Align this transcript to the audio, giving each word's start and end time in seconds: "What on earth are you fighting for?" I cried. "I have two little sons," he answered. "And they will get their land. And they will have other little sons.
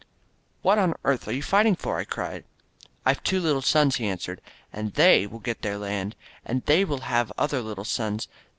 "What 0.63 0.79
on 0.79 0.95
earth 1.03 1.27
are 1.27 1.31
you 1.31 1.43
fighting 1.43 1.75
for?" 1.75 1.99
I 1.99 2.05
cried. 2.05 2.43
"I 3.05 3.11
have 3.11 3.21
two 3.21 3.39
little 3.39 3.61
sons," 3.61 3.97
he 3.97 4.07
answered. 4.07 4.41
"And 4.73 4.93
they 4.95 5.27
will 5.27 5.37
get 5.37 5.61
their 5.61 5.77
land. 5.77 6.15
And 6.43 6.65
they 6.65 6.83
will 6.83 7.01
have 7.01 7.31
other 7.37 7.61
little 7.61 7.85
sons. 7.85 8.27